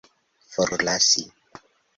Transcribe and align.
forlasi 0.53 1.23